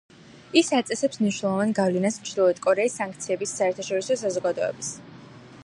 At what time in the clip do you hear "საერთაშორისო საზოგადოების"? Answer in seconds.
3.61-4.91